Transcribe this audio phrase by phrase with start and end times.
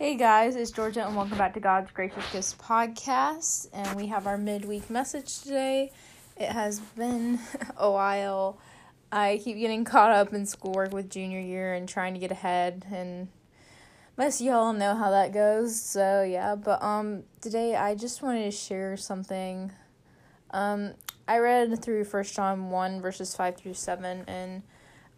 [0.00, 3.68] Hey guys, it's Georgia, and welcome back to God's Gracious Gifts podcast.
[3.70, 5.92] And we have our midweek message today.
[6.38, 7.38] It has been
[7.76, 8.58] a while.
[9.12, 12.86] I keep getting caught up in schoolwork with junior year and trying to get ahead,
[12.90, 13.28] and
[14.16, 15.78] most y'all know how that goes.
[15.78, 19.70] So yeah, but um, today I just wanted to share something.
[20.50, 20.94] Um,
[21.28, 24.62] I read through First John one verses five through seven, and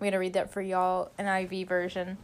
[0.00, 2.18] I'm gonna read that for y'all an NIV version.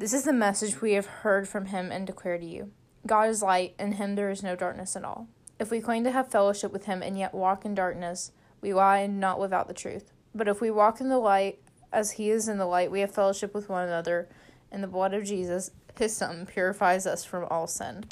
[0.00, 2.72] This is the message we have heard from him and declare to you
[3.06, 5.28] God is light, in him there is no darkness at all.
[5.58, 8.32] If we claim to have fellowship with him and yet walk in darkness,
[8.62, 10.10] we lie and not live out the truth.
[10.34, 11.58] But if we walk in the light,
[11.92, 14.30] as he is in the light, we have fellowship with one another,
[14.72, 18.06] and the blood of Jesus, his son, purifies us from all sin.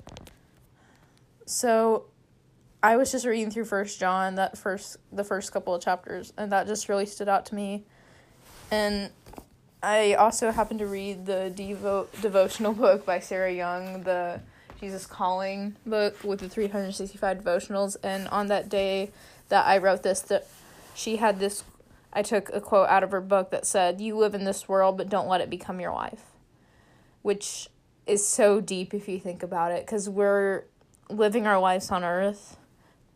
[1.47, 2.05] So
[2.83, 6.53] I was just reading through First John, that first the first couple of chapters, and
[6.53, 7.87] that just really stood out to me.
[8.71, 9.11] And
[9.83, 14.41] I also happened to read the devo- devotional book by Sarah Young, the
[14.81, 17.97] Jesus Calling book with the 365 devotionals.
[18.03, 19.11] And on that day
[19.49, 20.47] that I wrote this, that
[20.95, 21.63] she had this,
[22.13, 24.97] I took a quote out of her book that said, "You live in this world,
[24.97, 26.33] but don't let it become your life,"
[27.23, 27.69] which
[28.07, 30.65] is so deep if you think about it, because we're
[31.09, 32.57] living our lives on Earth,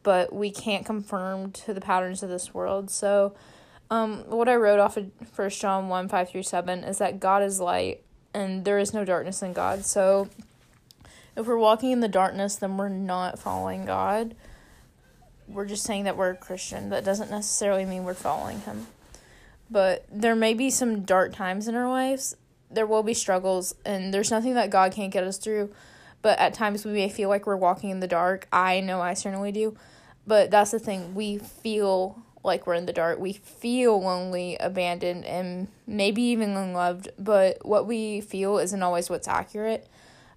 [0.03, 2.91] but we can't conform to the patterns of this world.
[2.91, 3.35] So
[3.93, 7.43] um, what I wrote off of First John 1 5 through 7 is that God
[7.43, 9.85] is light and there is no darkness in God.
[9.85, 10.31] So
[11.37, 14.35] if we're walking in the darkness, then we're not following God.
[15.47, 16.89] We're just saying that we're a Christian.
[16.89, 18.87] That doesn't necessarily mean we're following Him.
[19.71, 22.35] But there may be some dark times in our lives.
[22.71, 25.71] There will be struggles, and there's nothing that God can't get us through.
[26.23, 28.49] But at times we may feel like we're walking in the dark.
[28.51, 29.77] I know I certainly do.
[30.27, 31.15] But that's the thing.
[31.15, 33.19] We feel like we're in the dark.
[33.19, 39.29] We feel lonely, abandoned, and maybe even unloved, but what we feel isn't always what's
[39.29, 39.89] accurate.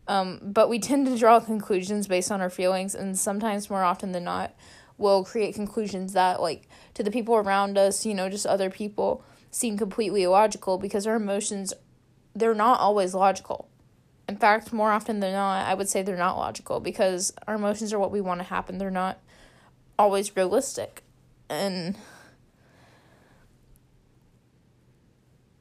[0.07, 4.11] Um, but we tend to draw conclusions based on our feelings, and sometimes more often
[4.11, 4.53] than not,
[4.97, 9.23] we'll create conclusions that, like, to the people around us, you know, just other people,
[9.49, 11.73] seem completely illogical because our emotions,
[12.35, 13.67] they're not always logical.
[14.29, 17.93] In fact, more often than not, I would say they're not logical because our emotions
[17.93, 18.77] are what we want to happen.
[18.77, 19.19] They're not
[19.97, 21.04] always realistic
[21.49, 21.97] and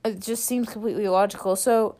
[0.04, 1.56] it just seems completely illogical.
[1.56, 1.96] So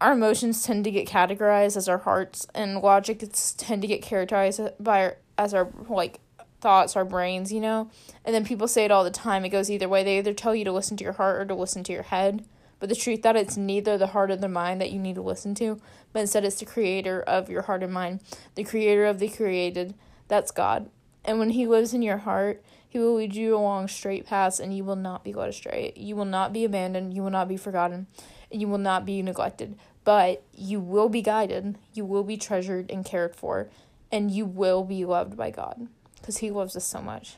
[0.00, 3.24] our emotions tend to get categorized as our hearts, and logic
[3.56, 6.20] tend to get characterized by our, as our like
[6.60, 7.90] thoughts, our brains, you know.
[8.24, 9.44] And then people say it all the time.
[9.44, 10.02] It goes either way.
[10.04, 12.44] They either tell you to listen to your heart or to listen to your head.
[12.80, 15.22] But the truth that it's neither the heart or the mind that you need to
[15.22, 15.80] listen to,
[16.12, 18.20] but instead it's the creator of your heart and mind,
[18.54, 19.94] the creator of the created.
[20.28, 20.88] That's God.
[21.24, 24.76] And when He lives in your heart, He will lead you along straight paths, and
[24.76, 25.92] you will not be led astray.
[25.96, 27.14] You will not be abandoned.
[27.14, 28.06] You will not be forgotten.
[28.50, 29.78] And you will not be neglected.
[30.04, 31.76] But you will be guided.
[31.92, 33.68] You will be treasured and cared for.
[34.10, 35.88] And you will be loved by God
[36.20, 37.36] because He loves us so much.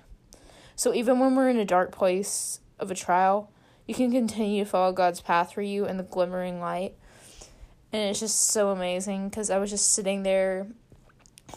[0.77, 3.51] So even when we're in a dark place of a trial,
[3.87, 6.95] you can continue to follow God's path for you in the glimmering light.
[7.93, 10.69] And it's just so amazing because I was just sitting there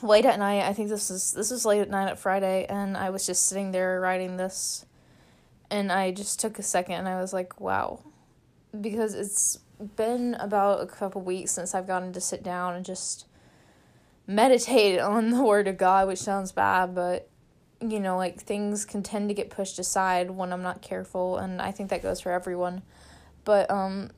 [0.02, 0.64] late at night.
[0.64, 3.48] I think this is this was late at night at Friday, and I was just
[3.48, 4.86] sitting there writing this,
[5.70, 8.00] and I just took a second and I was like, wow,
[8.80, 9.60] because it's
[9.96, 13.26] been about a couple weeks since I've gotten to sit down and just
[14.28, 17.30] meditate on the Word of God, which sounds bad, but
[17.82, 21.62] you know, like things can tend to get pushed aside when I'm not careful, and
[21.62, 22.82] I think that goes for everyone.
[23.44, 24.12] But um,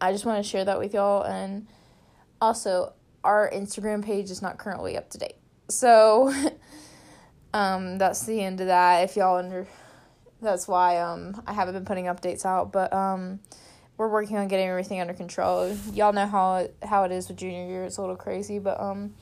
[0.00, 1.66] I just want to share that with y'all, and
[2.40, 2.92] also
[3.24, 5.36] our Instagram page is not currently up to date.
[5.68, 6.32] So
[7.54, 9.04] um that's the end of that.
[9.04, 9.66] If y'all under
[10.40, 13.40] that's why um I haven't been putting updates out, but um
[13.96, 15.76] we're working on getting everything under control.
[15.92, 17.84] Y'all know how it, how it is with junior year.
[17.84, 19.14] It's a little crazy, but um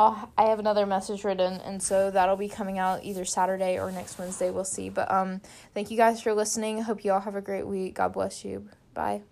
[0.00, 3.92] I'll, I have another message written, and so that'll be coming out either Saturday or
[3.92, 4.50] next Wednesday.
[4.50, 4.88] We'll see.
[4.88, 5.42] But um,
[5.74, 6.80] thank you guys for listening.
[6.80, 7.96] Hope you all have a great week.
[7.96, 8.66] God bless you.
[8.94, 9.22] Bye.